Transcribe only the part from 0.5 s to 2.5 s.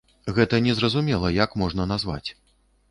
незразумела як можна назваць.